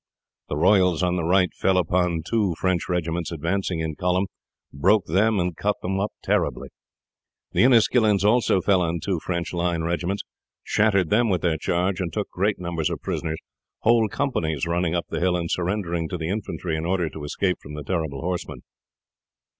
[0.49, 4.25] The Royals on the right fell upon two French regiments advancing in column,
[4.73, 6.69] broke them, and cut them up terribly.
[7.51, 10.23] The Inniskillens also fell on two French line regiments,
[10.63, 13.37] shattered them with their charge, and took great numbers of prisoners,
[13.81, 17.57] whole companies running up the hill and surrendering to the infantry in order to escape
[17.61, 18.63] from the terrible horsemen.